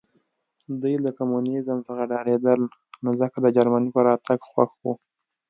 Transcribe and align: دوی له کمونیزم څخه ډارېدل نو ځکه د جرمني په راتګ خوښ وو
دوی 0.81 0.95
له 1.05 1.11
کمونیزم 1.17 1.79
څخه 1.87 2.03
ډارېدل 2.11 2.61
نو 3.03 3.09
ځکه 3.21 3.37
د 3.41 3.47
جرمني 3.55 3.89
په 3.95 4.01
راتګ 4.07 4.39
خوښ 4.51 4.71
وو 4.81 4.93